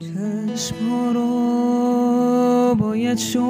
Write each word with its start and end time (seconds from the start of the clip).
چشم 0.00 1.12
رو 1.14 2.74
باید 2.74 3.18
شست. 3.18 3.42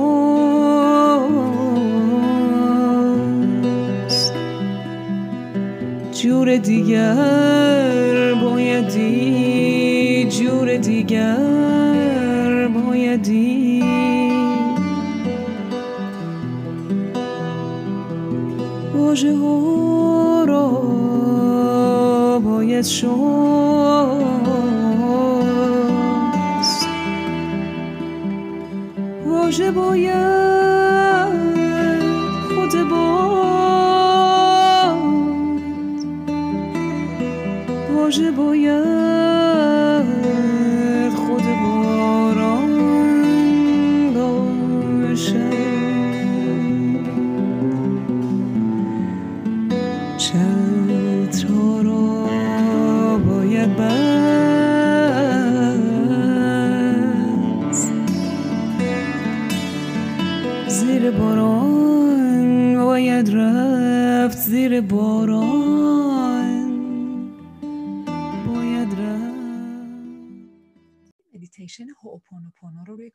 جور 6.13 6.57
دیگر 6.57 8.35
بایدی 8.43 10.25
جور 10.31 10.77
دیگر 10.77 12.69
بایدی. 12.69 13.83
واژه 18.95 19.37
ها 19.37 20.45
را 20.45 20.69
باید 22.39 22.85
شست. 22.85 24.18
واژه 29.69 29.81
باید 29.81 30.18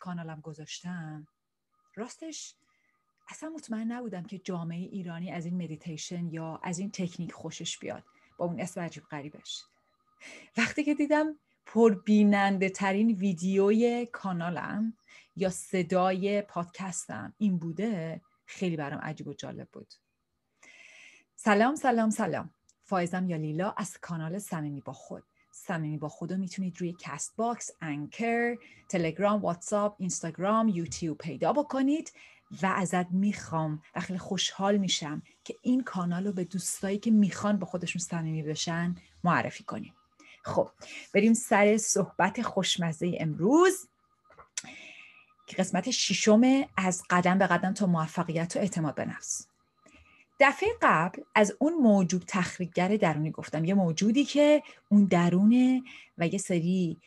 کانالم 0.03 0.41
گذاشتم. 0.41 1.27
راستش 1.95 2.55
اصلا 3.27 3.49
مطمئن 3.49 3.91
نبودم 3.91 4.23
که 4.23 4.37
جامعه 4.37 4.79
ایرانی 4.79 5.31
از 5.31 5.45
این 5.45 5.63
مدیتیشن 5.63 6.27
یا 6.27 6.59
از 6.63 6.79
این 6.79 6.91
تکنیک 6.91 7.31
خوشش 7.31 7.79
بیاد. 7.79 8.03
با 8.37 8.45
اون 8.45 8.59
اسم 8.59 8.81
عجیب 8.81 9.03
غریبش. 9.03 9.63
وقتی 10.57 10.83
که 10.83 10.93
دیدم 10.93 11.39
پربیننده 11.65 12.69
ترین 12.69 13.11
ویدیوی 13.11 14.05
کانالم 14.05 14.93
یا 15.35 15.49
صدای 15.49 16.41
پادکستم 16.41 17.33
این 17.37 17.57
بوده 17.57 18.21
خیلی 18.45 18.75
برام 18.77 18.99
عجیب 18.99 19.27
و 19.27 19.33
جالب 19.33 19.69
بود. 19.71 19.93
سلام 21.35 21.75
سلام 21.75 22.09
سلام. 22.09 22.53
فایزم 22.83 23.29
یا 23.29 23.37
لیلا 23.37 23.71
از 23.71 23.97
کانال 23.97 24.39
صمیمی 24.39 24.81
با 24.81 24.93
خود. 24.93 25.23
صمیمی 25.55 25.97
با 25.97 26.11
رو 26.21 26.37
می‌تونید 26.37 26.81
روی 26.81 26.95
Castbox، 26.99 27.71
Anchor، 27.81 28.55
تلگرام، 28.89 29.41
واتساپ، 29.41 29.95
اینستاگرام، 29.99 30.67
یوتیوب 30.67 31.17
پیدا 31.17 31.53
بکنید 31.53 32.13
و 32.61 32.65
ازت 32.65 33.11
می‌خوام 33.11 33.81
و 33.95 33.99
خیلی 33.99 34.19
خوشحال 34.19 34.77
میشم 34.77 35.21
که 35.43 35.55
این 35.61 35.83
کانال 35.83 36.27
رو 36.27 36.33
به 36.33 36.43
دوستایی 36.43 36.97
که 36.97 37.11
می‌خوان 37.11 37.59
با 37.59 37.65
خودشون 37.65 38.01
صمیمی 38.01 38.43
بشن 38.43 38.95
معرفی 39.23 39.63
کنی. 39.63 39.93
خب 40.43 40.69
بریم 41.13 41.33
سر 41.33 41.77
صحبت 41.77 42.41
خوشمزه 42.41 43.17
امروز. 43.19 43.87
که 45.47 45.55
قسمت 45.55 45.91
ششم 45.91 46.41
از 46.77 47.03
قدم 47.09 47.37
به 47.37 47.47
قدم 47.47 47.73
تا 47.73 47.85
موفقیت 47.85 48.55
و 48.55 48.59
اعتماد 48.59 48.95
به 48.95 49.05
نفس. 49.05 49.47
دفعه 50.39 50.69
قبل 50.81 51.21
از 51.35 51.55
اون 51.59 51.73
موجود 51.73 52.23
تخریبگر 52.27 52.87
درونی 52.87 53.31
گفتم. 53.31 53.65
یه 53.65 53.73
موجودی 53.73 54.25
که 54.25 54.63
اون 54.89 55.05
درونه 55.05 55.83
و 56.17 56.27
یه 56.27 56.37
سری 56.37 56.99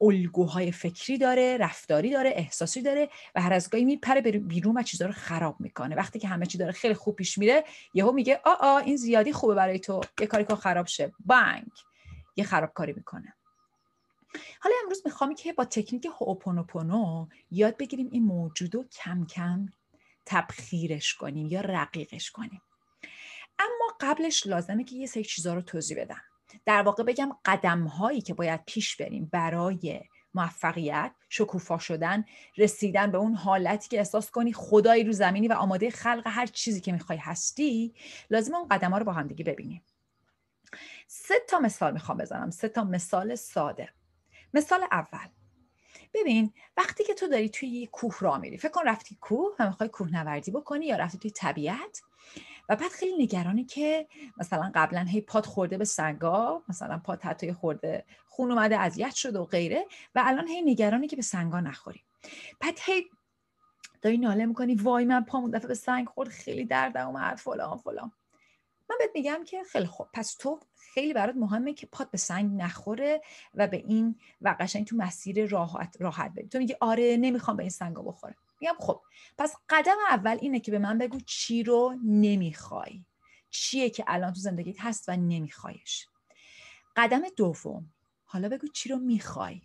الگوهای 0.00 0.72
فکری 0.72 1.18
داره 1.18 1.56
رفتاری 1.56 2.10
داره 2.10 2.32
احساسی 2.34 2.82
داره 2.82 3.08
و 3.34 3.42
هر 3.42 3.52
از 3.52 3.70
گاهی 3.70 3.84
میپره 3.84 4.20
بیرون 4.20 4.78
و 4.78 4.82
چیزا 4.82 5.06
رو 5.06 5.12
خراب 5.12 5.60
می‌کنه. 5.60 5.96
وقتی 5.96 6.18
که 6.18 6.28
همه 6.28 6.46
چی 6.46 6.58
داره 6.58 6.72
خیلی 6.72 6.94
خوب 6.94 7.16
پیش 7.16 7.38
میره 7.38 7.64
یهو 7.94 8.12
میگه 8.12 8.40
آ 8.44 8.52
آ 8.60 8.78
این 8.78 8.96
زیادی 8.96 9.32
خوبه 9.32 9.54
برای 9.54 9.78
تو. 9.78 10.00
یه 10.20 10.26
کاری 10.26 10.44
کن 10.44 10.54
خراب 10.54 10.86
شه. 10.86 11.12
بانک 11.26 11.72
یه 12.36 12.44
خرابکاری 12.44 12.92
می‌کنه. 12.92 13.34
حالا 14.60 14.74
امروز 14.82 15.02
می‌خوام 15.04 15.34
که 15.34 15.52
با 15.52 15.64
تکنیک 15.64 16.06
هوپونوپونو 16.20 17.26
یاد 17.50 17.76
بگیریم 17.76 18.08
این 18.12 18.24
موجود 18.24 18.74
رو 18.74 18.84
کم 18.84 19.26
کم 19.26 19.66
تبخیرش 20.28 21.14
کنیم 21.14 21.46
یا 21.46 21.60
رقیقش 21.60 22.30
کنیم. 22.30 22.62
اما 23.58 23.96
قبلش 24.00 24.46
لازمه 24.46 24.84
که 24.84 24.96
یه 24.96 25.06
سری 25.06 25.24
چیزا 25.24 25.54
رو 25.54 25.62
توضیح 25.62 26.00
بدم. 26.00 26.20
در 26.66 26.82
واقع 26.82 27.02
بگم 27.02 27.30
قدم 27.44 27.86
هایی 27.86 28.20
که 28.20 28.34
باید 28.34 28.64
پیش 28.66 28.96
بریم 28.96 29.28
برای 29.32 30.00
موفقیت 30.34 31.12
شکوفا 31.28 31.78
شدن 31.78 32.24
رسیدن 32.56 33.10
به 33.10 33.18
اون 33.18 33.34
حالتی 33.34 33.88
که 33.88 33.98
احساس 33.98 34.30
کنی 34.30 34.52
خدایی 34.52 35.04
رو 35.04 35.12
زمینی 35.12 35.48
و 35.48 35.52
آماده 35.52 35.90
خلق 35.90 36.22
هر 36.26 36.46
چیزی 36.46 36.80
که 36.80 36.92
می‌خوای 36.92 37.18
هستی 37.18 37.94
لازم 38.30 38.54
اون 38.54 38.68
قدم 38.68 38.90
ها 38.90 38.98
رو 38.98 39.04
با 39.04 39.12
هم 39.12 39.28
دیگه 39.28 39.44
ببینیم. 39.44 39.84
سه 41.06 41.34
تا 41.48 41.58
مثال 41.58 41.92
می‌خوام 41.92 42.18
بزنم. 42.18 42.50
سه 42.50 42.68
تا 42.68 42.84
مثال 42.84 43.34
ساده. 43.34 43.88
مثال 44.54 44.82
اول. 44.92 45.28
ببین 46.14 46.52
وقتی 46.76 47.04
که 47.04 47.14
تو 47.14 47.28
داری 47.28 47.48
توی 47.48 47.68
یه 47.68 47.86
کوه 47.86 48.16
را 48.20 48.38
میری 48.38 48.58
فکر 48.58 48.70
کن 48.70 48.84
رفتی 48.86 49.18
کوه 49.20 49.56
و 49.58 49.66
می‌خوای 49.66 49.88
کوهنوردی 49.88 50.50
بکنی 50.50 50.86
یا 50.86 50.96
رفتی 50.96 51.18
توی 51.18 51.30
طبیعت. 51.30 52.02
و 52.68 52.76
بعد 52.76 52.90
خیلی 52.90 53.24
نگرانی 53.24 53.64
که 53.64 54.06
مثلا 54.36 54.72
قبلا 54.74 55.00
هی 55.00 55.20
پات 55.20 55.46
خورده 55.46 55.78
به 55.78 55.84
سنگا 55.84 56.62
مثلا 56.68 56.98
پات 56.98 57.26
حتی 57.26 57.52
خورده 57.52 58.04
خون 58.26 58.50
اومده 58.50 58.78
اذیت 58.78 59.14
شده 59.14 59.38
و 59.38 59.44
غیره. 59.44 59.86
و 60.14 60.22
الان 60.26 60.48
هی 60.48 60.62
نگرانی 60.62 61.06
که 61.06 61.16
به 61.16 61.22
سنگا 61.22 61.60
نخوری. 61.60 62.04
بعد 62.60 62.78
هی 62.84 63.04
داری 64.02 64.18
ناله 64.18 64.46
می‌کنی 64.46 64.74
وای 64.74 65.04
من 65.04 65.24
پامون 65.24 65.50
دفعه 65.50 65.68
به 65.68 65.74
سنگ 65.74 66.08
خورد 66.08 66.28
خیلی 66.28 66.64
دردم 66.64 67.06
اومد 67.06 67.36
فلان 67.36 67.76
فلان. 67.76 68.12
من 68.90 68.96
بهت 68.98 69.10
میگم 69.14 69.44
که 69.44 69.62
خیلی 69.64 69.86
خوب 69.86 70.08
پس 70.12 70.34
تو 70.34 70.60
خیلی 70.94 71.12
برات 71.12 71.36
مهمه 71.36 71.74
که 71.74 71.86
پات 71.86 72.10
به 72.10 72.18
سنگ 72.18 72.62
نخوره 72.62 73.20
و 73.54 73.66
به 73.66 73.76
این 73.76 74.18
و 74.40 74.56
قشنگ 74.60 74.86
تو 74.86 74.96
مسیر 74.96 75.46
راحت 75.46 75.96
راحت 76.00 76.34
بری. 76.34 76.48
تو 76.48 76.58
میگی 76.58 76.74
آره 76.80 77.16
نمی‌خوام 77.16 77.56
به 77.56 77.62
این 77.62 77.70
سنگا 77.70 78.02
بخوره. 78.02 78.36
میگم 78.60 78.74
خب 78.78 79.02
پس 79.38 79.54
قدم 79.68 79.96
اول 80.10 80.38
اینه 80.40 80.60
که 80.60 80.70
به 80.70 80.78
من 80.78 80.98
بگو 80.98 81.18
چی 81.20 81.62
رو 81.62 81.96
نمی‌خوای. 82.04 83.04
چیه 83.50 83.90
که 83.90 84.04
الان 84.06 84.32
تو 84.32 84.40
زندگیت 84.40 84.76
هست 84.80 85.08
و 85.08 85.16
نمیخوایش. 85.16 86.06
قدم 86.96 87.22
دوم 87.36 87.92
حالا 88.24 88.48
بگو 88.48 88.66
چی 88.66 88.88
رو 88.88 88.96
می‌خوای. 88.96 89.60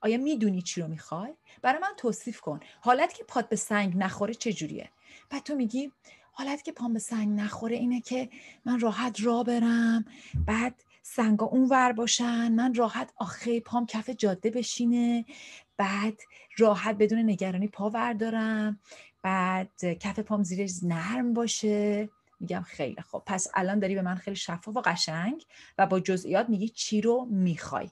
آیا 0.00 0.18
می‌دونی 0.18 0.62
چی 0.62 0.80
رو 0.80 0.88
می‌خوای؟ 0.88 1.34
برای 1.62 1.78
من 1.78 1.92
توصیف 1.96 2.40
کن. 2.40 2.60
حالت 2.80 3.14
که 3.14 3.24
پات 3.24 3.48
به 3.48 3.56
سنگ 3.56 3.96
نخوره 3.96 4.34
چجوریه؟ 4.34 4.90
بعد 5.30 5.42
تو 5.42 5.54
میگی 5.54 5.92
حالت 6.38 6.62
که 6.62 6.72
پام 6.72 6.92
به 6.92 6.98
سنگ 6.98 7.40
نخوره 7.40 7.76
اینه 7.76 8.00
که 8.00 8.28
من 8.64 8.80
راحت 8.80 9.16
را 9.22 9.42
برم 9.42 10.04
بعد 10.46 10.84
سنگا 11.02 11.46
اون 11.46 11.68
ور 11.68 11.92
باشن 11.92 12.52
من 12.52 12.74
راحت 12.74 13.12
آخه 13.16 13.60
پام 13.60 13.86
کف 13.86 14.10
جاده 14.10 14.50
بشینه 14.50 15.24
بعد 15.76 16.20
راحت 16.58 16.96
بدون 16.98 17.18
نگرانی 17.18 17.68
پا 17.68 17.90
وردارم 17.90 18.80
بعد 19.22 19.84
کف 19.84 20.18
پام 20.18 20.42
زیرش 20.42 20.72
نرم 20.82 21.32
باشه. 21.32 22.08
میگم 22.40 22.62
خیلی 22.62 23.02
خب 23.02 23.22
پس 23.26 23.48
الان 23.54 23.78
داری 23.78 23.94
به 23.94 24.02
من 24.02 24.14
خیلی 24.14 24.36
شفاف 24.36 24.76
و 24.76 24.80
قشنگ 24.80 25.44
و 25.78 25.86
با 25.86 26.00
جزئیات 26.00 26.48
میگی 26.48 26.68
چی 26.68 27.00
رو 27.00 27.26
می‌خوای. 27.30 27.90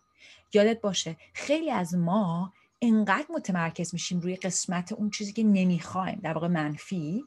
یادت 0.55 0.81
باشه 0.81 1.17
خیلی 1.35 1.71
از 1.71 1.95
ما 1.95 2.53
انقدر 2.87 3.27
متمرکز 3.31 3.95
میشیم 3.95 4.21
روی 4.21 4.37
قسمت 4.37 4.93
اون 4.93 5.11
چیزی 5.11 5.33
که 5.33 5.45
نمی‌خوایم 5.45 6.21
در 6.23 6.33
واقع 6.33 6.49
منفی 6.49 7.25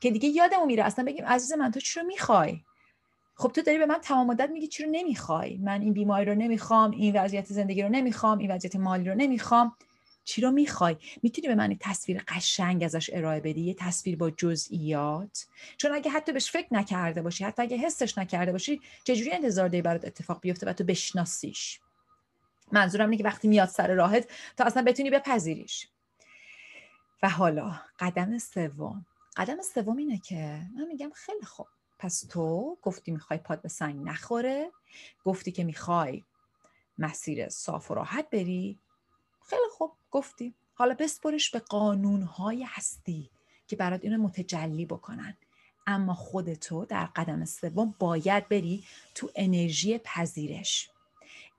که 0.00 0.10
دیگه 0.10 0.28
یادمون 0.28 0.66
میره 0.66 0.84
اصلا 0.84 1.04
بگیم 1.04 1.24
عزیز 1.24 1.52
من 1.52 1.70
تو 1.70 1.80
چی 1.80 2.00
رو 2.00 2.06
می‌خوای؟ 2.06 2.60
خب 3.34 3.48
تو 3.48 3.62
داری 3.62 3.78
به 3.78 3.86
من 3.86 3.98
تمام 3.98 4.26
مدت 4.26 4.50
میگی 4.50 4.66
چی 4.66 4.82
رو 4.82 4.90
نمی‌خوای؟ 4.92 5.56
من 5.56 5.80
این 5.80 5.92
بیماری 5.92 6.24
رو 6.24 6.34
نمی‌خوام 6.34 6.90
این 6.90 7.16
وضعیت 7.16 7.46
زندگی 7.46 7.82
رو 7.82 7.88
نمی‌خوام 7.88 8.38
این 8.38 8.50
وضعیت 8.50 8.76
مالی 8.76 9.08
رو 9.08 9.14
نمی‌خوام. 9.14 9.76
چی 10.24 10.40
رو 10.40 10.50
می‌خوای؟ 10.50 10.96
می‌تونی 11.22 11.48
به 11.48 11.54
من 11.54 11.76
تصویر 11.80 12.22
قشنگ 12.28 12.84
ازش 12.84 13.10
ارائه 13.12 13.40
بدی؟ 13.40 13.60
یه 13.60 13.74
تصویر 13.74 14.16
با 14.16 14.30
جزئیات؟ 14.30 15.46
چون 15.76 15.94
اگه 15.94 16.10
حتی 16.10 16.32
بهش 16.32 16.50
فکر 16.50 16.66
نکرده 16.70 17.22
باشی 17.22 17.44
حتی 17.44 17.62
اگه 17.62 17.76
حسش 17.76 18.18
نکرده 18.18 18.52
باشی 18.52 18.80
چجوری 19.04 19.32
انتظار 19.32 19.68
داری 19.68 19.82
برات 19.82 20.04
اتفاق 20.04 20.40
بیفته 20.40 20.66
و 20.66 20.72
تو 20.72 20.84
بشناسیش؟ 20.84 21.80
منظورم 22.72 23.04
اینه 23.04 23.16
که 23.16 23.24
وقتی 23.24 23.48
میاد 23.48 23.68
سر 23.68 23.94
راهت 23.94 24.30
تا 24.56 24.64
اصلا 24.64 24.82
بتونی 24.82 25.10
بپذیریش. 25.10 25.88
و 27.22 27.28
حالا 27.28 27.80
قدم 27.98 28.38
سوم. 28.38 29.06
قدم 29.36 29.62
سوم 29.62 29.96
اینه 29.96 30.18
که 30.18 30.60
من 30.76 30.86
میگم 30.86 31.10
خیلی 31.14 31.44
خوب. 31.44 31.66
پس 31.98 32.20
تو 32.20 32.76
گفتی 32.82 33.10
می‌خوای 33.10 33.38
پاد 33.38 33.62
به 33.62 33.68
سنگ 33.68 34.08
نخوره 34.08 34.70
گفتی 35.24 35.52
که 35.52 35.64
می‌خوای 35.64 36.24
مسیر 36.98 37.48
صاف 37.48 37.90
و 37.90 37.94
راحت 37.94 38.30
بری. 38.30 38.78
خیلی 39.46 39.68
خوب 39.70 39.92
گفتی. 40.10 40.54
حالا 40.74 40.94
بسپرش 40.94 41.50
به 41.50 41.58
قانونهای 41.58 42.64
هستی 42.68 43.30
که 43.66 43.76
برات 43.76 44.04
اینو 44.04 44.22
متجلی 44.22 44.86
بکنن. 44.86 45.36
اما 45.86 46.14
خودتو 46.14 46.84
در 46.84 47.04
قدم 47.04 47.44
سوم 47.44 47.94
باید 47.98 48.48
بری 48.48 48.84
تو 49.14 49.30
انرژی 49.36 49.98
پذیرش. 49.98 50.90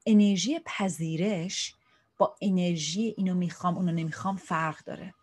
انرژی 0.09 0.59
پذیرش 0.65 1.75
با 2.17 2.35
انرژی 2.41 3.13
اینو 3.17 3.33
می‌خوام 3.33 3.77
اونو 3.77 3.91
نمی‌خوام 3.91 4.35
فرق 4.35 4.83
داره. 4.83 5.13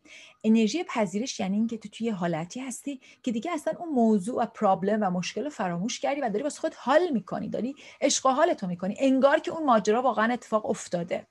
انرژی 0.44 0.84
پذیرش 0.84 1.40
یعنی 1.40 1.56
اینکه 1.56 1.78
تو 1.78 1.88
توی 1.88 2.10
حالتی 2.10 2.60
هستی 2.60 3.00
که 3.22 3.32
دیگه 3.32 3.50
اصلا 3.52 3.74
اون 3.78 3.88
موضوع 3.88 4.42
و 4.42 4.46
پرابلم 4.46 5.02
و 5.02 5.10
مشکل 5.10 5.44
رو 5.44 5.50
فراموش 5.50 6.00
کردی 6.00 6.20
و 6.20 6.30
داری 6.30 6.42
واسه 6.42 6.60
خود 6.60 6.74
حال 6.74 7.10
می‌کنی 7.12 7.48
داری 7.48 7.74
عشق 8.00 8.26
و 8.26 8.28
حالتو 8.28 8.66
می‌کنی. 8.66 8.96
انگار 8.98 9.38
که 9.38 9.50
اون 9.50 9.64
ماجرا 9.64 10.02
واقعا 10.02 10.32
اتفاق 10.32 10.66
افتاده. 10.66 11.26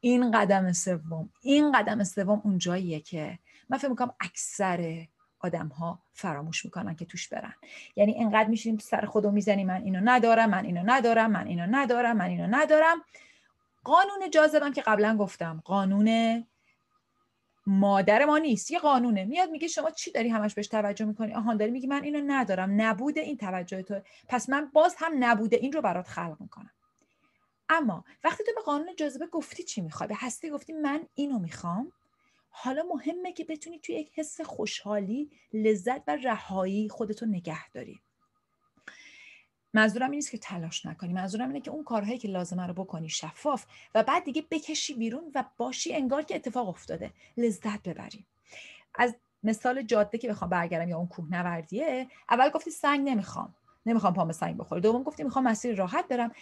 این 0.00 0.30
قدم 0.30 0.72
سوم 0.72 1.30
این 1.42 1.72
قدم 1.72 2.04
سوم 2.04 2.40
اون 2.44 2.58
جاییه 2.58 3.00
که 3.00 3.38
من 3.68 3.78
فکر 3.78 3.88
می‌کنم 3.88 4.14
اکثر 4.20 5.06
آدم 5.42 5.68
ها 5.68 6.02
فراموش 6.12 6.64
می‌کنن 6.64 6.94
که 6.94 7.04
توش 7.04 7.28
برن. 7.28 7.54
یعنی 7.96 8.14
انقدر 8.18 8.48
میشینیم 8.48 8.78
سر 8.78 9.04
خودو 9.04 9.30
می‌زنی 9.30 9.64
من 9.64 9.82
اینو 9.82 10.00
ندارم 10.04 10.50
من 10.50 10.64
اینو 10.64 10.82
ندارم 10.86 11.30
من 11.30 11.46
اینو 11.46 11.66
ندارم 11.70 12.16
من 12.16 12.28
اینو 12.28 12.46
ندارم. 12.50 13.04
قانون 13.84 14.30
جاذبم 14.30 14.72
که 14.72 14.82
قبلا 14.82 15.16
گفتم 15.16 15.62
قانون 15.64 16.44
مادر 17.66 18.24
ما 18.24 18.38
نیست 18.38 18.70
یه 18.70 18.78
قانونه. 18.78 19.24
میاد 19.24 19.50
میگه 19.50 19.68
شما 19.68 19.90
چی 19.90 20.12
داری 20.12 20.28
همش 20.28 20.54
بهش 20.54 20.68
توجه 20.68 21.04
می‌کنی؟ 21.04 21.34
آهان 21.34 21.56
داری 21.56 21.70
میگی 21.70 21.86
من 21.86 22.02
اینو 22.02 22.20
ندارم. 22.26 22.82
نبوده 22.82 23.20
این 23.20 23.36
توجه 23.36 23.82
تو. 23.82 24.00
پس 24.28 24.48
من 24.48 24.70
باز 24.72 24.94
هم 24.98 25.12
نبوده 25.18 25.56
این 25.56 25.72
رو 25.72 25.82
برات 25.82 26.08
خلق 26.08 26.36
می‌کنم. 26.40 26.70
اما 27.68 28.04
وقتی 28.24 28.44
تو 28.44 28.50
به 28.56 28.62
قانون 28.62 28.96
جاذبه 28.96 29.26
گفتی 29.26 29.62
چی 29.62 29.80
می‌خوای؟ 29.80 30.08
به 30.08 30.14
هستی 30.18 30.50
گفتی 30.50 30.72
من 30.72 31.06
اینو 31.14 31.38
می‌خوام 31.38 31.92
حالا 32.54 32.82
مهمه 32.82 33.32
که 33.32 33.44
بتونی 33.44 33.78
توی 33.78 33.94
یک 33.94 34.10
حس 34.14 34.40
خوشحالی 34.40 35.30
لذت 35.52 36.02
و 36.08 36.16
رهایی 36.16 36.88
خودتو 36.88 37.26
نگه 37.26 37.70
داری. 37.70 38.00
منظورم 39.74 40.10
این 40.10 40.14
نیست 40.14 40.30
که 40.30 40.38
تلاش 40.38 40.86
نکنی. 40.86 41.12
منظورم 41.12 41.48
اینه 41.48 41.60
که 41.60 41.70
اون 41.70 41.84
کارهایی 41.84 42.18
که 42.18 42.28
لازمه 42.28 42.66
رو 42.66 42.74
بکنی 42.74 43.08
شفاف 43.08 43.66
و 43.94 44.02
بعد 44.02 44.24
دیگه 44.24 44.44
بکشی 44.50 44.94
بیرون 44.94 45.32
و 45.34 45.44
باشی 45.56 45.94
انگار 45.94 46.22
که 46.22 46.34
اتفاق 46.34 46.68
افتاده. 46.68 47.12
لذت 47.36 47.82
ببری. 47.88 48.26
از 48.94 49.14
مثال 49.42 49.82
جاده 49.82 50.18
که 50.18 50.28
بخوام 50.28 50.50
برگردم 50.50 50.88
یا 50.88 50.96
اون 50.96 51.06
کوهنوردیه 51.06 52.06
اول 52.30 52.48
گفتی 52.48 52.70
سنگ 52.70 53.08
نمی‌خوام. 53.08 53.54
نمی‌خوام 53.86 54.14
پام 54.14 54.32
سنگ 54.32 54.56
بخوره. 54.56 54.80
دوم 54.80 55.02
گفتی 55.02 55.22
می‌خوام 55.22 55.44
مسیر 55.44 55.76
راحت 55.76 56.08
برم. 56.08 56.32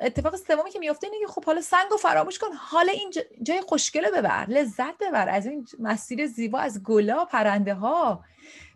اتفاق 0.00 0.36
سومی 0.36 0.70
که 0.70 0.78
میفته 0.78 1.06
اینه 1.06 1.26
که 1.26 1.32
خب 1.32 1.44
حالا 1.44 1.60
سنگ 1.60 1.90
فراموش 1.98 2.38
کن. 2.38 2.52
حالا 2.52 2.92
این 2.92 3.12
جای 3.42 3.60
خوشگله 3.60 4.10
ببر 4.10 4.46
لذت 4.48 4.98
ببر. 4.98 5.28
از 5.28 5.46
این 5.46 5.66
مسیر 5.78 6.26
زیبا 6.26 6.58
از 6.58 6.82
گلا 6.82 7.24
پرنده 7.24 7.74
ها 7.74 8.24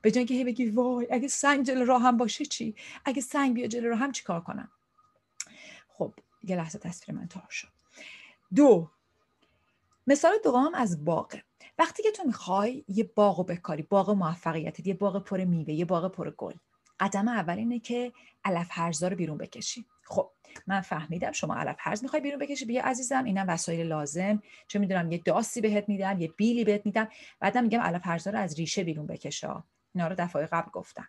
به 0.02 0.10
جای 0.10 0.24
که 0.24 0.34
هی 0.34 0.44
بگی 0.44 0.70
وای 0.70 1.06
اگه 1.10 1.28
سنگ 1.28 1.66
جلو 1.66 1.98
هم 1.98 2.16
باشه 2.16 2.44
چی؟ 2.44 2.74
اگه 3.04 3.20
سنگ 3.20 3.54
بیا 3.54 3.66
جلو 3.66 3.88
راه 3.88 3.98
هم 3.98 4.12
چیکار 4.12 4.40
کنم؟ 4.40 4.70
خب 5.88 6.14
یه 6.42 6.56
لحظه 6.56 6.78
تصویر 6.78 7.18
من 7.18 7.28
تار 7.28 7.46
شد. 7.50 7.68
دو 8.54 8.90
مثال 10.06 10.32
دوم 10.44 10.74
از 10.74 11.04
باغه. 11.04 11.42
وقتی 11.78 12.02
که 12.02 12.10
تو 12.10 12.24
می‌خوای 12.24 12.84
یه 12.88 13.04
باغ 13.04 13.46
بکاری 13.46 13.82
باغ 13.82 14.10
موفقیت 14.10 14.86
یه 14.86 14.94
باغ 14.94 15.24
پر 15.24 15.44
میوه 15.44 15.72
یه 15.72 15.84
باغ 15.84 16.12
پر 16.12 16.30
گل. 16.30 16.54
قدم 17.00 17.28
اول 17.28 17.58
اینه 17.58 17.78
که 17.78 18.12
علف 18.44 18.69
هرزا 18.70 19.08
رو 19.08 19.16
بیرون 19.16 19.38
بکشی. 19.38 19.84
خب 20.04 20.31
من 20.66 20.81
فهمیدم 20.81 21.32
شما 21.32 21.54
علف 21.54 21.76
هرز 21.78 22.02
می‌خوای 22.02 22.22
بیرون 22.22 22.38
بکشی 22.38 22.64
بیا 22.64 22.84
عزیزم. 22.84 23.25
اینم 23.25 23.48
وسایل 23.48 23.87
لازم. 23.87 24.43
چه 24.69 24.78
می‌دونم 24.78 25.12
یه 25.12 25.19
داسی 25.19 25.60
بهت 25.60 25.88
میدم 25.88 26.20
یه 26.20 26.28
بیلی 26.28 26.64
بهت 26.64 26.87
میدم. 26.87 27.08
بعدم 27.40 27.62
میگم 27.62 27.81
علف 27.81 28.06
هرزا 28.06 28.31
رو 28.31 28.38
از 28.38 28.54
ریشه 28.58 28.84
بیرون 28.84 29.06
بکشه 29.06 29.48
اینا 29.94 30.08
رو 30.08 30.14
دفعه 30.19 30.46
قبل 30.46 30.70
گفتم. 30.70 31.08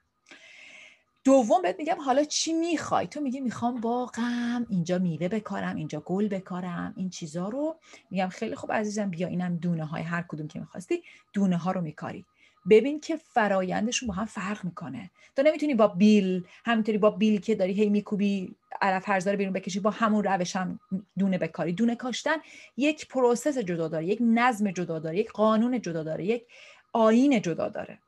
دوم 1.24 1.62
بهت 1.62 1.76
میگم 1.80 2.02
حالا 2.02 2.24
چی 2.24 2.54
می‌خوای؟ 2.54 3.08
تو 3.08 3.22
میگی 3.22 3.40
می‌خوام 3.40 3.82
باغم 3.82 4.66
اینجا 4.70 4.98
میوه 4.98 5.28
بکارم 5.28 5.76
اینجا 5.76 6.00
گل 6.00 6.28
بکارم 6.28 6.94
این 6.98 7.10
چیزا 7.10 7.50
رو. 7.50 7.80
میگم 8.12 8.30
خیلی 8.30 8.56
خوب 8.56 8.72
عزیزم 8.72 9.10
بیا 9.10 9.28
اینم 9.28 9.58
دونه 9.58 9.86
های 9.86 10.04
هر 10.04 10.26
کدوم 10.28 10.48
که 10.48 10.60
می‌خواستی 10.60 11.04
دونه 11.34 11.58
ها 11.58 11.72
رو 11.72 11.82
میکاری. 11.82 12.26
ببین 12.70 13.00
که 13.00 13.16
فرایندشون 13.16 14.08
با 14.08 14.14
هم 14.14 14.26
فرق 14.26 14.66
می‌کنه. 14.66 15.12
تو 15.36 15.44
نمی‌تونی 15.44 15.76
با 15.76 15.88
بیل 15.88 16.44
همینطوری 16.66 16.98
با 16.98 17.10
بیل 17.10 17.42
که 17.42 17.56
داری 17.56 17.74
هی 17.74 17.90
میکوبی 17.90 18.56
علف 18.82 19.10
هرزا 19.10 19.25
رو 19.25 19.36
بیرون 19.36 19.54
بکشی 19.54 19.80
با 19.80 19.90
همون 19.90 20.24
روش 20.24 20.56
هم 20.56 20.80
دونه 21.18 21.38
بکاری. 21.38 21.74
دونه 21.74 21.96
کاشتن 21.96 22.36
یک 22.78 23.08
process 23.08 23.58
جدا 23.58 23.88
داره 23.88 24.06
یک 24.06 24.20
نظم 24.22 24.72
جدا 24.72 25.00
داره 25.00 25.18
یک 25.18 25.32
قانون 25.32 25.82
جدا 25.82 26.04
داره 26.04 26.26
یک 26.26 26.48
آیین 26.94 27.42
جدا 27.42 27.70
داره. 27.70 28.00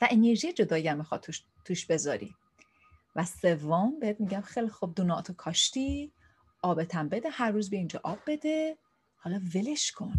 و 0.00 0.08
انرژی 0.10 0.52
جدایی 0.52 0.88
هم 0.88 0.98
می‌خواد 0.98 1.20
توش, 1.20 1.42
توش 1.64 1.86
بذاری. 1.86 2.34
و 3.16 3.24
سوم 3.24 4.00
بهت 4.00 4.20
میگم 4.20 4.40
خیلی 4.40 4.68
خوب 4.68 4.94
دوناتو 4.94 5.32
کاشتی 5.32 6.12
آبتم 6.62 7.08
بده 7.08 7.30
هر 7.30 7.50
روز 7.50 7.70
به 7.70 7.76
اینجا 7.76 8.00
آب 8.02 8.18
بده. 8.26 8.78
حالا 9.16 9.40
ولش 9.54 9.92
کن. 9.92 10.14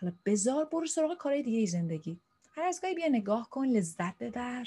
حالا 0.00 0.12
بزار 0.26 0.64
برو 0.64 0.86
سراغ 0.86 1.16
کارهای 1.16 1.42
دیگه 1.42 1.66
زندگی. 1.66 2.20
هر 2.56 2.64
از 2.64 2.80
گاهی 2.80 2.94
بیا 2.94 3.08
نگاه 3.08 3.50
کن 3.50 3.66
لذت 3.66 4.18
ببر. 4.18 4.66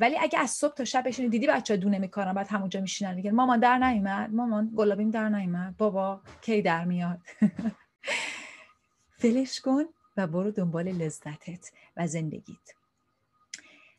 ولی 0.00 0.18
اگه 0.18 0.38
از 0.38 0.50
صبح 0.50 0.74
تا 0.74 0.84
شب 0.84 1.08
بشینی 1.08 1.28
دیدی 1.28 1.46
بچه 1.46 1.76
دونه 1.76 1.98
میکارن 1.98 2.32
بعد 2.32 2.48
همونجا 2.48 2.80
میشینن 2.80 3.14
میگن 3.14 3.30
مامان 3.30 3.60
در 3.60 3.78
نیومد؟ 3.78 4.34
مامان 4.34 4.72
گلابیم 4.76 5.10
در 5.10 5.28
نیومد؟ 5.28 5.76
بابا 5.76 6.20
کی 6.40 6.62
در 6.62 6.84
میاد؟ 6.84 7.20
فلش 9.20 9.60
کن 9.60 9.84
و 10.16 10.26
برو 10.26 10.50
دنبال 10.50 10.88
لذتت 10.88 11.70
و 11.96 12.06
زندگیت. 12.06 12.74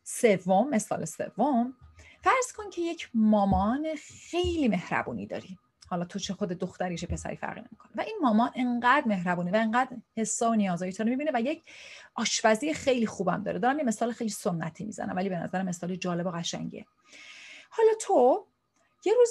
سوم 0.04 0.70
مثال 0.70 1.06
سوم 1.06 1.74
فرض 2.22 2.54
کن 2.58 2.70
که 2.70 2.82
یک 2.82 3.10
مامان 3.14 3.88
خیلی 3.96 4.68
مهربونی 4.68 5.26
داری. 5.26 5.58
حالا 5.90 6.06
تو 6.06 6.20
چه 6.20 6.34
خود 6.34 6.50
دختری 6.50 6.98
چه 6.98 7.08
پسری 7.08 7.36
فرقی 7.36 7.60
نمی‌کنه. 7.60 7.92
و 7.96 8.02
این 8.02 8.18
مامان 8.22 8.52
انقدر 8.56 9.08
مهربونه 9.08 9.52
و 9.52 9.56
انقدر 9.56 9.98
حسا 10.18 10.50
و 10.50 10.56
نیازهای 10.56 10.94
تو 10.94 11.04
رو 11.04 11.10
می‌بینه 11.10 11.32
و 11.34 11.42
یک 11.42 11.64
آشپزی 12.16 12.74
خیلی 12.74 13.06
خوبم 13.08 13.44
داره. 13.44 13.60
دارم 13.60 13.78
یه 13.78 13.84
مثال 13.84 14.12
خیلی 14.12 14.30
سنتی 14.30 14.84
می‌زنم 14.84 15.16
ولی 15.16 15.30
به 15.30 15.36
نظرم 15.36 15.66
مثال 15.66 15.96
جالب 15.96 16.26
و 16.26 16.32
قشنگیه. 16.32 16.86
حالا 17.70 17.92
تو 18.02 18.46
یه 19.06 19.14
روز 19.14 19.30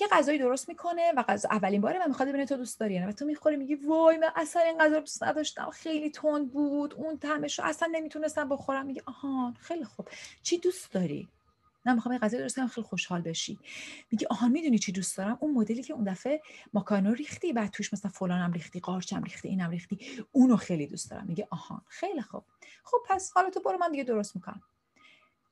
یه 0.00 0.06
غذایی 0.06 0.38
درست 0.38 0.68
می‌کنه 0.68 1.12
و 1.16 1.22
غذا 1.22 1.48
اولین 1.50 1.80
باره 1.80 1.98
من 1.98 2.08
می‌خواد 2.08 2.28
ببینه 2.28 2.46
تو 2.46 2.56
دوست 2.56 2.80
داری 2.80 2.98
و 2.98 3.12
تو 3.12 3.24
می‌خوری 3.24 3.56
میگی 3.56 3.74
وای 3.74 4.16
من 4.16 4.30
اصلا 4.36 4.62
این 4.62 4.78
غذا 4.78 4.94
رو 4.94 5.00
دوست 5.00 5.22
نداشتم. 5.22 5.70
خیلی 5.70 6.10
تند 6.10 6.52
بود 6.52 6.94
اون 6.94 7.18
طعمش 7.18 7.58
رو 7.58 7.64
اصلا 7.64 7.88
نمی‌تونستم 7.92 8.48
بخورم. 8.48 8.86
میگه 8.86 9.02
آها 9.06 9.54
خیلی 9.60 9.84
خوب. 9.84 10.08
چی 10.42 10.58
دوست 10.58 10.92
داری؟ 10.92 11.28
نه 11.86 11.94
می‌خوام 11.94 12.12
این 12.12 12.20
غذا 12.20 12.38
درست 12.38 12.56
کنم 12.56 12.68
خیلی 12.68 12.86
خوشحال 12.86 13.20
بشی. 13.20 13.58
میگه 14.10 14.26
آها 14.30 14.48
می‌دونی 14.48 14.78
چی 14.78 14.92
دوست 14.92 15.16
دارم؟ 15.16 15.38
اون 15.40 15.54
مدلی 15.54 15.82
که 15.82 15.94
اون 15.94 16.04
دفعه 16.04 16.42
ماکانو 16.74 17.14
ریختی 17.14 17.52
بعد 17.52 17.70
توش 17.70 17.92
مثلا 17.92 18.10
فلانم 18.10 18.52
ریختی 18.52 18.80
قارچم 18.80 19.22
ریختی 19.22 19.48
اینم 19.48 19.70
ریختی 19.70 19.98
اونو 20.32 20.56
خیلی 20.56 20.86
دوست 20.86 21.10
دارم. 21.10 21.26
میگه 21.26 21.48
آها 21.50 21.82
خیلی 21.88 22.22
خوب. 22.22 22.44
خب 22.84 22.98
پس 23.08 23.30
حالا 23.34 23.50
تو 23.50 23.60
برو 23.60 23.78
من 23.78 23.90
دیگه 23.90 24.04
درست 24.04 24.36
می‌کنم. 24.36 24.62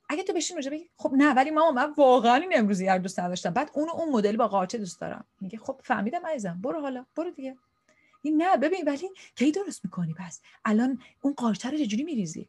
اگه 0.08 0.22
تو 0.22 0.32
بشین 0.32 0.56
روزه 0.56 0.70
بگی 0.70 0.90
خب 0.96 1.12
نه 1.16 1.34
ولی 1.34 1.50
ماما 1.50 1.70
من 1.70 1.92
واقعا 1.96 2.34
این 2.34 2.52
امروزی 2.54 2.86
هر 2.88 2.98
دوست 2.98 3.20
نداشتم. 3.20 3.50
بعد 3.50 3.70
اونو 3.74 3.92
اون 3.92 4.08
مدل 4.12 4.36
با 4.36 4.48
قارچه 4.48 4.78
دوست 4.78 5.00
دارم. 5.00 5.24
میگه 5.40 5.58
خب 5.58 5.80
فهمیدم 5.84 6.26
عزیزم 6.26 6.60
برو 6.62 6.80
حالا 6.80 7.06
برو 7.16 7.30
دیگه. 7.30 7.56
نه 8.24 8.56
ببین 8.56 8.84
ولی 8.86 9.08
کی 9.36 9.52
درست 9.52 9.84
می‌کنی؟ 9.84 10.14
پس 10.14 10.40
الان 10.64 10.98
اون 11.20 11.34
قارچه 11.34 11.70
رو 11.70 11.78
چجوری 11.78 12.02
میریزی؟ 12.02 12.48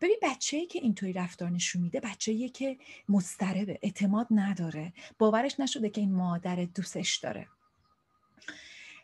ببین 0.00 0.16
بچه‌ای 0.22 0.66
که 0.66 0.78
اینطوری 0.78 1.12
رفتار 1.12 1.50
نشون 1.50 1.82
میده 1.82 2.00
بچه‌ایه 2.00 2.48
که 2.48 2.78
مضطربه 3.08 3.78
اعتماد 3.82 4.26
نداره. 4.30 4.92
باورش 5.18 5.60
نشده 5.60 5.90
که 5.90 6.00
این 6.00 6.14
مادر 6.14 6.64
دوستش 6.64 7.16
داره. 7.16 7.48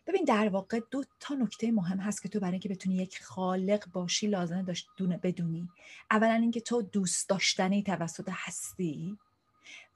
ببین 0.07 0.25
در 0.25 0.49
واقع 0.49 0.81
دو 0.91 1.05
تا 1.21 1.35
نکته 1.35 1.73
مهم 1.73 1.99
هست 1.99 2.23
که 2.23 2.29
تو 2.29 2.41
برای 2.41 2.53
اینکه 2.53 2.69
بتونی 2.69 2.97
یک 2.97 3.23
خالق 3.23 3.93
باشی 3.93 4.27
لازمه 4.27 4.63
داشت 4.63 4.89
دونه 4.97 5.17
بدونی. 5.17 5.69
اولا 6.11 6.35
اینکه 6.35 6.61
تو 6.61 6.83
دوست 6.83 7.29
داشتنی 7.29 7.83
توسط 7.83 8.29
هستی 8.33 9.19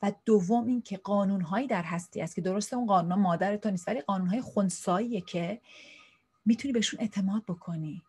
و 0.03 0.13
دوم 0.25 0.67
اینکه 0.67 0.97
قانونهایی 0.97 1.67
در 1.67 1.83
هستی 1.83 2.21
است 2.21 2.35
که 2.35 2.41
درسته 2.41 2.77
اون 2.77 2.87
قانون 2.87 3.19
مادر 3.19 3.57
تو 3.57 3.71
نیست 3.71 3.89
ولی 3.89 4.01
قانونهای 4.01 4.41
خونساییه 4.41 5.21
که 5.21 5.61
می‌تونی 6.47 6.73
بهشون 6.73 7.01
اعتماد 7.01 7.43
بکنی. 7.43 8.03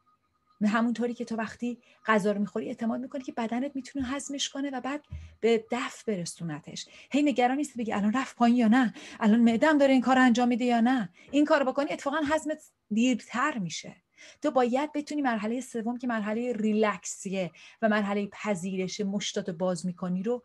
همونطوری 0.63 1.13
که 1.13 1.25
تو 1.25 1.35
وقتی 1.35 1.77
غذا 2.05 2.31
رو 2.31 2.39
می‌خوری 2.39 2.67
اعتماد 2.67 3.01
می‌کنی 3.01 3.23
که 3.23 3.31
بدنت 3.31 3.75
می‌تونه 3.75 4.07
هضمش 4.07 4.49
کنه 4.49 4.69
و 4.69 4.81
بعد 4.81 5.01
به 5.39 5.65
دف 5.71 6.03
برسونتش. 6.03 6.85
هی 7.11 7.21
نگران 7.21 7.57
نیست 7.57 7.77
بگی 7.77 7.93
الان 7.93 8.13
رفت 8.13 8.35
پایین 8.35 8.57
یا 8.57 8.67
نه؟ 8.67 8.93
الان 9.19 9.39
معدم 9.39 9.77
داره 9.77 9.93
این 9.93 10.01
کار 10.01 10.17
انجام 10.17 10.47
میده 10.47 10.65
یا 10.65 10.79
نه؟ 10.79 11.09
این 11.31 11.45
کار 11.45 11.63
بکنی 11.63 11.93
اتفاقا 11.93 12.17
هضمت 12.17 12.63
دیرتر 12.91 13.57
میشه. 13.57 13.95
تو 14.41 14.51
باید 14.51 14.91
بتونی 14.93 15.21
مرحله 15.21 15.61
سوم 15.61 15.97
که 15.97 16.07
مرحله 16.07 16.53
ریلکسیه 16.53 17.51
و 17.81 17.89
مرحله 17.89 18.27
پذیرش 18.31 19.01
مشتات 19.01 19.49
باز 19.49 19.85
می‌کنی 19.85 20.23
رو 20.23 20.43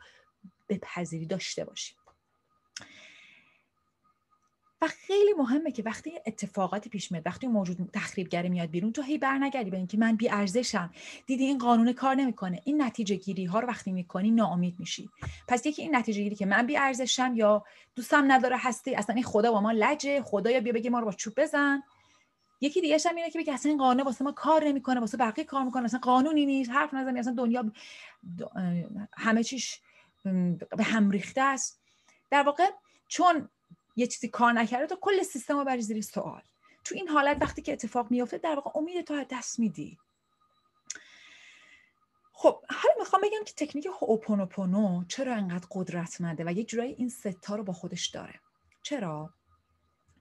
به 0.67 0.79
پذیری 0.83 1.27
داشته 1.27 1.65
باشی. 1.65 1.95
و 4.83 4.87
خیلی 4.89 5.33
مهمه 5.33 5.73
که 5.73 5.83
وقتی 5.83 6.13
اتفاقاتی 6.27 6.91
پیش 6.91 7.13
میاد 7.13 7.27
وقتی 7.27 7.47
موجود 7.47 7.91
تخریبگری 7.93 8.49
میاد 8.49 8.71
بیرون 8.71 8.93
تو 8.93 9.03
هی 9.03 9.19
برنگردی 9.19 9.71
به 9.71 9.77
اینکه 9.77 9.99
من 9.99 10.17
بی 10.17 10.29
ارزشم 10.31 10.91
دیدی 11.27 11.45
این 11.45 11.59
قانون 11.59 11.93
کار 11.93 12.15
نمی‌کنه. 12.15 12.61
این 12.65 12.83
نتیجه 12.83 13.17
گیری 13.17 13.45
ها 13.45 13.61
رو 13.61 13.69
وقتی 13.69 13.93
می‌کنی 13.93 14.31
ناامید 14.31 14.81
میشی. 14.81 15.11
پس 15.49 15.67
یکی 15.67 15.83
این 15.83 15.97
نتیجه 15.97 16.23
گیری 16.23 16.37
که 16.37 16.47
من 16.47 16.67
بی 16.67 16.77
ارزشم 16.77 17.33
یا 17.37 17.65
دوستم 17.95 18.33
نداره 18.33 18.57
هستی 18.59 18.95
اصلا 18.95 19.15
این 19.15 19.25
خدا 19.25 19.53
با 19.53 19.61
ما 19.61 19.73
لجه. 19.73 20.23
خدا 20.23 20.51
یا 20.51 20.61
بیا 20.61 20.73
بگه 20.73 20.91
ما 20.91 20.99
رو 20.99 21.05
با 21.05 21.13
چوب 21.13 21.35
بزن. 21.37 21.83
یکی 22.61 22.81
دیگه 22.81 22.99
هم 23.07 23.17
اینه 23.17 23.31
که 23.31 23.39
بگه 23.39 23.53
اصلا 23.53 23.71
این 23.71 23.79
قانون 23.79 24.07
واسه 24.07 24.25
ما 24.25 24.33
کار 24.33 24.65
نمی‌کنه 24.65 25.01
واسه 25.01 25.17
بقیه 25.17 25.45
کار 25.45 25.65
می‌کنه. 25.65 25.85
اصلا 25.85 26.01
قانونی 26.01 26.47
نیست. 26.47 26.71
حرف 26.71 26.95
نزنی. 26.95 27.19
اصلا 27.19 27.35
دنیا 27.35 27.73
همه 29.13 29.45
چیش 29.45 29.81
به 30.77 30.85
هم 30.85 31.11
ریخته 31.11 31.41
است. 31.41 31.81
در 32.31 32.43
واقع 32.43 32.71
چون 33.09 33.49
یه 34.01 34.07
چیزی 34.07 34.29
کار 34.29 34.53
نکرده 34.53 34.87
تو 34.87 34.97
کل 35.01 35.23
سیستم 35.23 35.59
رو 35.59 35.65
بری 35.65 35.83
زیر 35.83 36.01
سوال. 36.01 36.43
تو 36.85 36.95
این 36.95 37.09
حالت 37.09 37.37
وقتی 37.41 37.63
که 37.63 37.73
اتفاق 37.73 38.11
میفته 38.11 38.39
در 38.39 38.55
واقع 38.55 38.71
امید 38.75 39.05
تو 39.05 39.15
از 39.15 39.27
دست 39.31 39.59
میدی. 39.59 39.99
خب 42.33 42.65
حالا 42.71 42.95
می‌خوام 42.99 43.23
بگم 43.23 43.45
که 43.47 43.67
تکنیک 43.67 43.87
هوپونوپونو 44.01 45.05
چرا 45.09 45.35
انقدر 45.35 45.67
قدرتمنده 45.71 46.45
و 46.47 46.53
یک 46.53 46.69
جورایی 46.69 46.93
این 46.93 47.09
ستا 47.09 47.57
رو 47.57 47.65
با 47.65 47.73
خودش 47.73 48.07
داره. 48.07 48.41
چرا؟ 48.83 49.35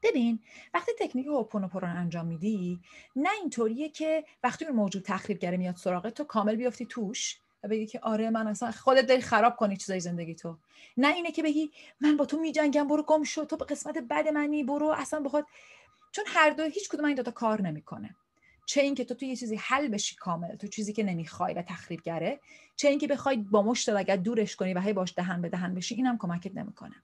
ببین 0.03 0.39
وقتی 0.73 0.91
تکنیک 0.99 1.27
هوپونوپونو 1.27 1.85
رو 1.85 1.97
انجام 1.99 2.27
میدی 2.27 2.81
نه 3.15 3.29
اینطوریه 3.41 3.89
که 3.89 4.25
وقتی 4.43 4.65
اون 4.65 4.75
موجود 4.75 5.03
تخریبگره 5.03 5.57
میاد 5.57 5.75
سراغت 5.75 6.13
تو 6.13 6.23
کامل 6.23 6.55
بیافتی 6.55 6.85
توش. 6.85 7.39
و 7.63 7.67
بگی 7.67 7.85
که 7.85 7.99
آره 7.99 8.29
من 8.29 8.47
اصلا 8.47 8.71
خودت 8.71 9.05
داری 9.05 9.21
خراب 9.21 9.55
کنی 9.55 9.77
چیزای 9.77 9.99
زندگی 9.99 10.35
تو. 10.35 10.57
نه 10.97 11.07
اینه 11.07 11.31
که 11.31 11.43
بگی 11.43 11.71
من 12.01 12.17
با 12.17 12.25
تو 12.25 12.39
میجنگم 12.39 12.87
برو 12.87 13.03
گم 13.03 13.23
شو 13.23 13.45
تو 13.45 13.57
به 13.57 13.65
قسمت 13.65 13.97
بد 13.97 14.27
منی 14.27 14.63
برو 14.63 14.87
اصلا 14.97 15.19
بخواد. 15.19 15.45
چون 16.11 16.25
هر 16.27 16.49
دو 16.49 16.63
هیچ 16.63 16.89
کدوم 16.89 17.05
این 17.05 17.15
دوتا 17.15 17.31
کار 17.31 17.61
نمی‌کنه. 17.61 18.15
چه 18.65 18.81
اینکه 18.81 19.05
تو 19.05 19.13
تو 19.13 19.25
یه 19.25 19.35
چیزی 19.35 19.55
حل 19.55 19.87
بشی 19.87 20.15
کامل 20.15 20.55
تو 20.55 20.67
چیزی 20.67 20.93
که 20.93 21.03
نمی‌خوای 21.03 21.53
و 21.53 21.61
تخریبگره 21.61 22.39
چه 22.75 22.87
اینکه 22.87 23.07
بخوای 23.07 23.37
با 23.37 23.61
مشت 23.61 23.89
لگد 23.89 24.23
دورش 24.23 24.55
کنی 24.55 24.73
و 24.73 24.79
هی 24.79 24.93
باش 24.93 25.13
دهن 25.17 25.41
به 25.41 25.49
دهن 25.49 25.75
بشی 25.75 25.95
اینم 25.95 26.17
کمکت 26.17 26.55
نمی‌کنه. 26.55 26.95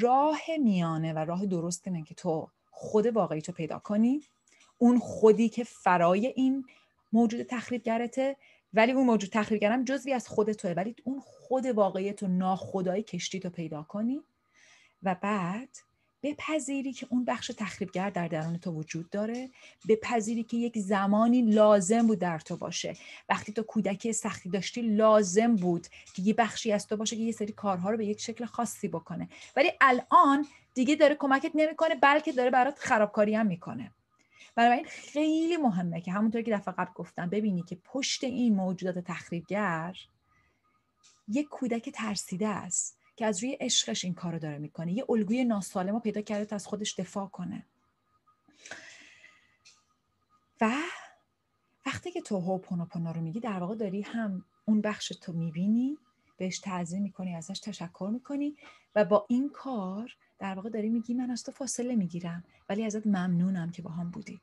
راه 0.00 0.40
میانه 0.58 1.12
و 1.12 1.18
راه 1.18 1.46
درست 1.46 1.86
اینه 1.86 2.04
که 2.04 2.14
تو 2.14 2.48
خود 2.70 3.06
واقعی 3.06 3.42
تو 3.42 3.52
پیدا 3.52 3.78
کنی. 3.78 4.22
اون 4.78 4.98
خودی 4.98 5.48
که 5.48 5.64
فرای 5.64 6.26
این 6.26 6.64
موجود 7.12 7.42
تخریبگرته 7.42 8.36
ولی 8.74 8.92
اون 8.92 9.06
موجود 9.06 9.30
تخریبگرم 9.30 9.84
جزوی 9.84 10.12
از 10.12 10.28
خود 10.28 10.52
توه. 10.52 10.72
ولی 10.72 10.96
اون 11.04 11.20
خود 11.20 11.66
واقعی 11.66 12.12
تو 12.12 12.26
ناخدای 12.28 13.02
کشتی 13.02 13.40
تو 13.40 13.50
پیدا 13.50 13.82
کنی 13.82 14.20
و 15.02 15.14
بعد 15.14 15.68
بپذیری 16.22 16.92
که 16.92 17.06
اون 17.10 17.24
بخش 17.24 17.50
تخریبگر 17.56 18.10
در 18.10 18.28
درون 18.28 18.58
تو 18.58 18.72
وجود 18.72 19.10
داره. 19.10 19.50
بپذیری 19.88 20.42
که 20.44 20.56
یک 20.56 20.78
زمانی 20.78 21.42
لازم 21.42 22.06
بود 22.06 22.18
در 22.18 22.38
تو 22.38 22.56
باشه. 22.56 22.96
وقتی 23.28 23.52
تو 23.52 23.62
کودکی 23.62 24.12
سختی 24.12 24.50
داشتی 24.50 24.82
لازم 24.82 25.56
بود 25.56 25.86
که 26.14 26.22
یه 26.22 26.34
بخشی 26.34 26.72
از 26.72 26.86
تو 26.86 26.96
باشه 26.96 27.16
که 27.16 27.22
یه 27.22 27.32
سری 27.32 27.52
کارها 27.52 27.90
رو 27.90 27.96
به 27.96 28.06
یک 28.06 28.20
شکل 28.20 28.44
خاصی 28.44 28.88
بکنه. 28.88 29.28
ولی 29.56 29.72
الان 29.80 30.46
دیگه 30.74 30.94
داره 30.94 31.14
کمکت 31.14 31.52
نمی‌کنه 31.54 31.94
بلکه 31.94 32.32
داره 32.32 32.50
برات 32.50 32.78
خرابکاری 32.78 33.34
هم 33.34 33.46
می‌کنه. 33.46 33.92
بنابراین 34.54 34.84
خیلی 34.84 35.56
مهمه 35.56 36.00
که 36.00 36.12
همونطور 36.12 36.42
که 36.42 36.50
دفعه 36.50 36.74
قبل 36.74 36.92
گفتم 36.94 37.30
ببینی 37.30 37.62
که 37.62 37.78
پشت 37.84 38.24
این 38.24 38.54
موجودات 38.54 38.98
تخریبگر 38.98 39.96
یک 41.28 41.48
کودک 41.48 41.90
ترسیده 41.90 42.48
است 42.48 42.98
که 43.16 43.26
از 43.26 43.42
روی 43.42 43.52
عشقش 43.60 44.04
این 44.04 44.14
کار 44.14 44.32
رو 44.32 44.38
داره 44.38 44.58
می‌کنه. 44.58 44.92
یه 44.92 45.04
الگوی 45.08 45.44
ناسالم 45.44 45.92
رو 45.92 46.00
پیدا 46.00 46.20
کرده 46.20 46.44
تا 46.44 46.56
از 46.56 46.66
خودش 46.66 46.94
دفاع 46.94 47.28
کنه. 47.28 47.66
و 50.60 50.74
وقتی 51.86 52.10
که 52.10 52.20
تو 52.20 52.40
هوپونوپونا 52.40 53.12
رو 53.12 53.20
میگی 53.20 53.40
در 53.40 53.58
واقع 53.58 53.74
داری 53.74 54.02
هم 54.02 54.44
اون 54.64 54.80
بخش 54.80 55.08
تو 55.08 55.32
می‌بینی 55.32 55.98
بهش 56.38 56.58
تعظیم 56.58 57.02
می‌کنی 57.02 57.34
ازش 57.34 57.60
تشکر 57.60 58.10
می‌کنی 58.12 58.56
و 58.94 59.04
با 59.04 59.26
این 59.28 59.50
کار 59.50 60.16
در 60.38 60.54
واقع 60.54 60.70
داری 60.70 60.88
میگی 60.88 61.14
من 61.14 61.30
از 61.30 61.42
تو 61.42 61.52
فاصله 61.52 61.96
می‌گیرم 61.96 62.44
ولی 62.68 62.84
ازت 62.84 63.06
ممنونم 63.06 63.70
که 63.70 63.82
با 63.82 63.90
هم 63.90 64.10
بودی. 64.10 64.40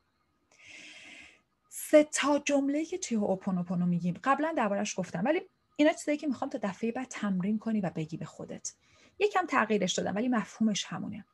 سه 1.68 2.04
تا 2.04 2.38
جمله 2.38 2.84
که 2.84 2.98
توی 2.98 3.16
اوپونوپونو 3.16 3.86
میگیم. 3.86 4.20
قبلا 4.24 4.54
دربارش 4.56 4.98
گفتم 4.98 5.24
ولی 5.24 5.42
اینا 5.76 5.92
چیزایی 5.92 6.18
که 6.18 6.26
می‌خوام 6.26 6.50
تا 6.50 6.58
دفعه 6.62 6.92
بعد 6.92 7.08
تمرین 7.08 7.58
کنی 7.58 7.80
و 7.80 7.90
بگی 7.90 8.16
به 8.16 8.24
خودت. 8.24 8.72
یکم 9.18 9.46
تغییرش 9.46 9.92
دادم 9.92 10.14
ولی 10.16 10.28
مفهومش 10.28 10.84
همونه. 10.84 11.24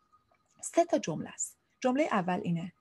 سه 0.60 0.84
تا 0.84 0.98
جمله 0.98 1.28
است. 1.28 1.58
جمله 1.80 2.02
اول 2.02 2.40
اینه 2.42 2.72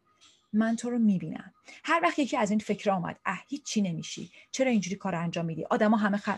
من 0.54 0.76
تو 0.76 0.90
رو 0.90 1.00
می‌بینم. 1.00 1.54
هر 1.84 2.00
وقت 2.04 2.20
یکی 2.20 2.38
از 2.38 2.50
این 2.50 2.60
فکر 2.60 2.92
آمد 2.92 3.20
اه 3.26 3.44
هیچی 3.48 3.82
نمیشی. 3.82 4.32
چرا 4.52 4.72
اینجوری 4.72 4.96
کار 4.96 5.16
انجام 5.16 5.46
میدی؟ 5.46 5.66
آدما 5.66 5.98
همه 5.98 6.18
خ... 6.18 6.30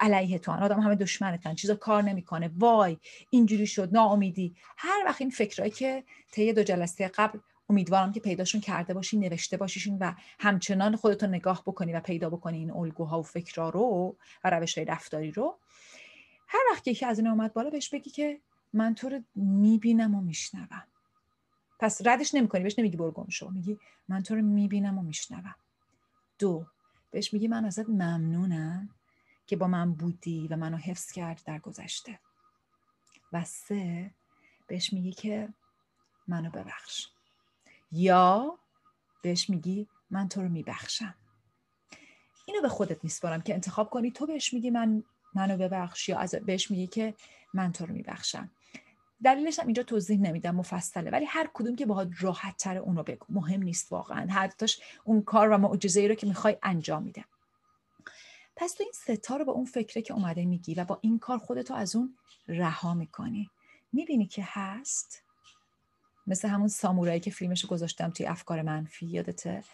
علیه 0.00 0.38
تو 0.38 0.52
آدم 0.52 0.80
همه 0.80 0.94
دشمنتن 0.94 1.54
چیزا 1.54 1.74
کار 1.74 2.02
نمی‌کنه. 2.02 2.50
وای 2.56 2.98
اینجوری 3.30 3.66
شد 3.66 3.88
ناامیدی. 3.92 4.54
هر 4.76 5.02
وقت 5.06 5.20
این 5.20 5.30
فکرایی 5.30 5.70
که 5.70 6.04
طی 6.32 6.52
دو 6.52 6.62
جلسه 6.62 7.08
قبل 7.08 7.38
امیدوارم 7.70 8.12
که 8.12 8.20
پیداشون 8.20 8.60
کرده 8.60 8.94
باشی 8.94 9.18
نوشته 9.18 9.56
باشیشون 9.56 9.98
و 9.98 10.12
همچنان 10.38 10.96
خودتو 10.96 11.26
نگاه 11.26 11.62
بکنی 11.66 11.92
و 11.92 12.00
پیدا 12.00 12.30
بکنی 12.30 12.58
این 12.58 12.70
الگوها 12.70 13.20
و 13.20 13.22
فکرها 13.22 13.68
رو 13.68 14.16
و 14.44 14.50
روش 14.50 14.78
های 14.78 14.84
رفتاری 14.84 15.30
رو 15.30 15.58
هر 16.48 16.60
وقت 16.72 16.88
یکی 16.88 17.06
از 17.06 17.18
این 17.18 17.28
اومد 17.28 17.52
بالا 17.52 17.70
بهش 17.70 17.88
بگی 17.88 18.10
که 18.10 18.40
من 18.72 18.94
تو 18.94 19.08
رو 19.08 19.20
می‌بینم 19.34 20.14
و 20.14 20.20
میشنوم. 20.20 20.87
پس 21.78 22.06
ردش 22.06 22.34
نمی‌کنی 22.34 22.62
بهش 22.62 22.78
نمیگی 22.78 22.96
برو 22.96 23.10
گم 23.10 23.28
شو 23.28 23.50
میگی 23.50 23.78
من 24.08 24.22
تو 24.22 24.34
رو 24.34 24.42
می‌بینم 24.42 24.98
و 24.98 25.02
میشنوم. 25.02 25.54
دو 26.38 26.66
بهش 27.10 27.32
میگی 27.32 27.48
من 27.48 27.64
ازت 27.64 27.88
ممنونم 27.88 28.88
که 29.46 29.56
با 29.56 29.66
من 29.66 29.92
بودی 29.92 30.48
و 30.48 30.56
منو 30.56 30.76
حفظ 30.76 31.12
کرد 31.12 31.42
در 31.44 31.58
گذشته. 31.58 32.18
و 33.32 33.44
سه 33.44 34.10
بهش 34.66 34.92
میگی 34.92 35.12
که 35.12 35.48
منو 36.28 36.50
ببخش. 36.50 37.08
یا 37.92 38.58
بهش 39.22 39.50
میگی 39.50 39.88
من 40.10 40.28
تو 40.28 40.42
رو 40.42 40.48
میبخشم. 40.48 41.14
اینو 42.46 42.62
به 42.62 42.68
خودت 42.68 43.04
میسپارم 43.04 43.40
که 43.40 43.54
انتخاب 43.54 43.90
کنی 43.90 44.10
تو 44.10 44.26
بهش 44.26 44.54
میگی 44.54 44.70
من 44.70 45.02
منو 45.34 45.56
ببخش 45.56 46.08
یا 46.08 46.18
از 46.18 46.34
بهش 46.34 46.70
میگی 46.70 46.86
که 46.86 47.14
من 47.54 47.72
تو 47.72 47.86
رو 47.86 47.94
میبخشم. 47.94 48.50
دلیلش 49.24 49.58
هم 49.58 49.66
اینجا 49.66 49.82
توضیح 49.82 50.20
نمیدم 50.20 50.54
مفصله. 50.54 51.10
ولی 51.10 51.24
هر 51.24 51.50
کدوم 51.54 51.76
که 51.76 51.86
باهات 51.86 52.08
راحت 52.20 52.56
تر 52.56 52.76
اونو 52.76 53.02
بگو. 53.02 53.26
مهم 53.28 53.62
نیست 53.62 53.92
واقعا. 53.92 54.26
هر 54.30 54.46
دوتاش 54.46 54.80
اون 55.04 55.22
کار 55.22 55.48
و 55.48 55.58
معجزه 55.58 56.00
ای 56.00 56.08
رو 56.08 56.14
که 56.14 56.26
می‌خوای 56.26 56.56
انجام 56.62 57.02
میده. 57.02 57.24
پس 58.56 58.72
تو 58.72 58.82
این 58.82 58.92
ستا 58.94 59.36
رو 59.36 59.44
با 59.44 59.52
اون 59.52 59.64
فکره 59.64 60.02
که 60.02 60.14
اومده 60.14 60.44
میگی 60.44 60.74
و 60.74 60.84
با 60.84 60.98
این 61.00 61.18
کار 61.18 61.38
خودتو 61.38 61.74
از 61.74 61.96
اون 61.96 62.14
رها 62.48 62.94
می‌کنی. 62.94 63.50
می‌بینی 63.92 64.26
که 64.26 64.42
هست. 64.46 65.22
مثل 66.26 66.48
همون 66.48 66.68
سامورایی 66.68 67.20
که 67.20 67.30
فیلمش 67.30 67.62
رو 67.64 67.68
گذاشتم 67.68 68.10
توی 68.10 68.26
افکار 68.26 68.62
منفی 68.62 69.06
یادته؟ 69.06 69.64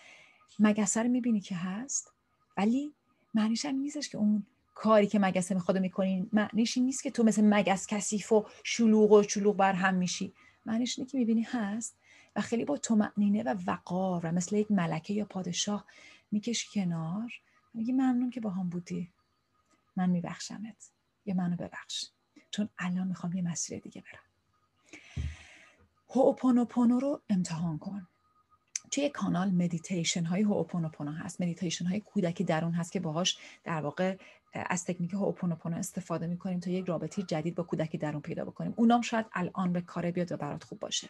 مگسه 0.59 1.03
رو 1.03 1.09
می‌بینی 1.09 1.41
که 1.41 1.57
هست. 1.57 2.13
ولی 2.57 2.95
معنیش 3.35 3.65
هم 3.65 3.75
نیستش 3.75 4.09
که 4.09 4.19
اون 4.19 4.47
کاری 4.75 5.07
که 5.07 5.19
مگسه 5.19 5.55
می‌خواد 5.55 5.79
می‌کنی 5.79 6.29
معنیش 6.33 6.77
این 6.77 6.87
نیست 6.87 7.03
که 7.03 7.11
تو 7.11 7.23
مثل 7.23 7.45
مگس 7.45 7.87
کثیف 7.87 8.33
و 8.33 8.47
شلوغ 8.65 9.13
و 9.13 9.23
شلوغ 9.23 9.57
بر 9.57 9.73
هم 9.73 9.95
میشی. 9.95 10.35
معنیش 10.67 10.99
اینه 10.99 11.11
که 11.11 11.19
می‌بینی 11.19 11.43
هست 11.43 11.97
و 12.37 12.41
خیلی 12.41 12.65
با 12.65 12.79
معنینه 12.91 13.43
و 13.43 13.55
وقار 13.67 14.27
و 14.27 14.33
مثل 14.33 14.57
یک 14.57 14.71
ملکه 14.71 15.15
یا 15.15 15.25
پادشاه 15.25 15.85
می‌کشی 16.33 16.69
کنار 16.73 17.33
میگی 17.75 17.93
ممنون 17.93 18.31
که 18.31 18.41
با 18.41 18.51
هم 18.51 18.69
بودی. 18.69 19.11
من 19.97 20.11
میبخشمت 20.11 20.91
یا 21.27 21.35
منو 21.35 21.57
ببخش. 21.57 22.05
چون 22.51 22.69
الان 22.79 23.09
می‌خوام 23.09 23.33
یه 23.33 23.43
مسیر 23.43 23.79
دیگه 23.79 24.01
برم. 24.01 24.23
هوپونوپونو 26.11 26.99
رو 26.99 27.23
امتحان 27.29 27.79
کن. 27.79 28.09
توی 28.91 29.09
کانال 29.09 29.51
مدیتیشن 29.51 30.25
های 30.25 30.43
هوپونوپونو 30.43 31.13
هست. 31.13 31.41
مدیتیشن 31.41 31.87
های 31.87 32.01
کودک 32.01 32.43
درون 32.43 32.73
هست 32.73 32.93
که 32.93 33.01
باهاش 33.01 33.39
در 33.65 33.81
واقع 33.81 34.17
از 34.55 34.85
تکنیک 34.85 35.15
هوپونوپونو 35.15 35.77
استفاده 35.77 36.27
می‌کنیم 36.27 36.61
تا 36.61 36.71
یک 36.71 36.87
رابطه 36.87 37.23
جدید 37.23 37.55
با 37.55 37.63
کودک 37.63 37.97
درون 37.97 38.21
پیدا 38.21 38.45
بکنیم. 38.45 38.75
اونام 38.77 39.01
شاید 39.01 39.27
الان 39.33 39.73
به 39.73 39.81
کار 39.81 40.11
بیاد 40.11 40.33
و 40.33 40.37
برات 40.37 40.65
خوب 40.65 40.81
باشه. 40.81 41.09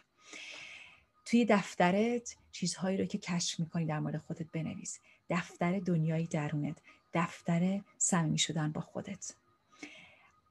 توی 1.25 1.45
دفترت 1.45 2.35
چیزهایی 2.51 2.97
رو 2.97 3.05
که 3.05 3.17
کشف 3.17 3.59
می‌کنی 3.59 3.85
در 3.85 3.99
مورد 3.99 4.17
خودت 4.17 4.51
بنویس. 4.51 4.99
دفتر 5.29 5.79
دنیای 5.79 6.25
درونت 6.25 6.77
دفتر 7.13 7.81
صمیمی 7.97 8.37
شدن 8.37 8.71
با 8.71 8.81
خودت. 8.81 9.33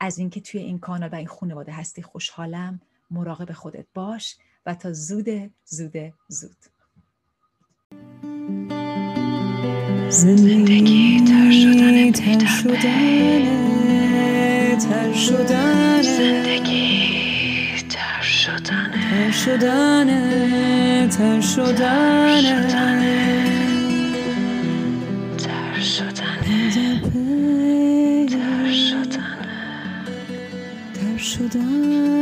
از 0.00 0.18
اینکه 0.18 0.40
توی 0.40 0.60
این 0.60 0.78
کانال 0.78 1.08
و 1.08 1.14
این 1.14 1.26
خانواده 1.26 1.72
هستی 1.72 2.02
خوشحالم. 2.02 2.80
مراقب 3.10 3.52
خودت 3.52 3.86
باش 3.94 4.36
و 4.66 4.74
تا 4.74 4.92
زود 4.92 5.54
زود 5.64 6.14
زود. 6.28 6.73
زندگی 10.14 11.20
تر 11.26 11.50
شدن 11.50 12.12
تر 12.12 12.46
شدن 12.46 13.44
تر 14.78 15.12
شدن 15.12 16.02
زندگی 16.02 17.10
تر 17.88 18.22
شدن 18.22 18.90
تر 19.10 19.30
شدنه 19.30 21.08
تر 21.08 21.40
شدنه 21.40 22.66
تر 25.38 25.80
شدنه 25.80 26.70
تر 30.94 31.18
شدنه 31.18 32.13